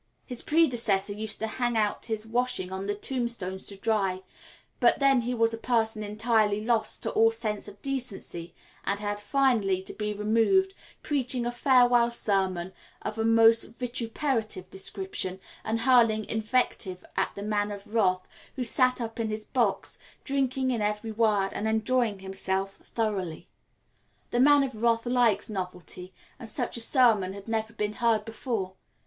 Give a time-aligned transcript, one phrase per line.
[0.25, 4.23] His predecessor used to hang out his washing on the tombstones to dry,
[4.79, 9.19] but then he was a person entirely lost to all sense of decency, and had
[9.19, 16.25] finally to be removed, preaching a farewell sermon of a most vituperative description, and hurling
[16.25, 21.11] invective at the Man of Wrath, who sat up in his box drinking in every
[21.11, 23.49] word and enjoying himself thoroughly.
[24.31, 28.73] The Man of Wrath likes novelty, and such a sermon had never been heard before.